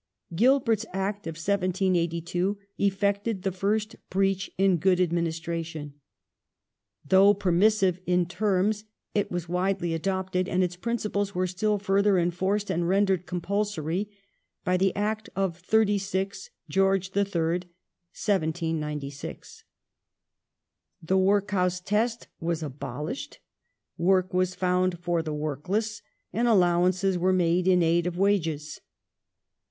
Gilbert's 0.33 0.83
Act 0.93 1.27
of 1.27 1.35
1782 1.35 2.57
effected 2.79 3.43
the 3.43 3.51
first 3.51 3.95
breach 4.09 4.49
in 4.57 4.77
good 4.77 4.99
administration. 4.99 5.93
Though 7.07 7.35
permissive 7.35 7.99
in 8.07 8.25
terms 8.25 8.85
it 9.13 9.29
was 9.31 9.47
widely 9.47 9.93
adopted, 9.93 10.49
and 10.49 10.63
its 10.63 10.75
principles 10.75 11.35
were 11.35 11.45
still 11.45 11.77
further 11.77 12.17
enforced 12.17 12.71
and 12.71 12.89
rendered 12.89 13.27
compulsory 13.27 14.09
by 14.65 14.75
the 14.75 14.91
Act 14.95 15.29
of 15.35 15.59
36 15.59 16.49
George 16.67 17.11
III. 17.15 17.25
(1796). 17.25 19.65
The" 21.03 21.17
Workhouse 21.29 21.79
test" 21.79 22.27
was 22.49 22.63
abolished, 22.63 23.37
work 23.99 24.33
was 24.33 24.55
found 24.55 24.97
for 24.97 25.21
the 25.21 25.31
workless, 25.31 26.01
and 26.33 26.47
allowances 26.47 27.19
were 27.19 27.31
made 27.31 27.67
in 27.67 27.83
aid 27.83 28.07
of 28.07 28.17
wages. 28.17 28.81